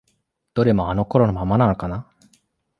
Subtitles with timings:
[0.55, 2.07] どれもあの頃のままなのかな？